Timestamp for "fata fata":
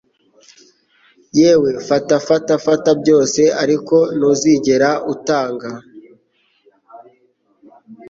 1.87-2.53, 2.27-2.91